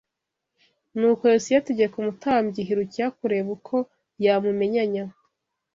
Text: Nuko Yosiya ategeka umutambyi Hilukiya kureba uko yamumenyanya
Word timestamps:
Nuko 0.97 1.23
Yosiya 1.33 1.57
ategeka 1.61 1.95
umutambyi 1.97 2.59
Hilukiya 2.67 3.07
kureba 3.17 3.49
uko 3.57 3.75
yamumenyanya 4.23 5.03